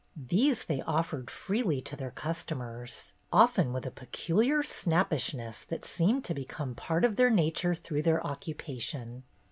[0.17, 6.33] These they offered freely to their customers, often with a peculiar snappishness that seemed to
[6.33, 9.25] become part of their nature through their occupation.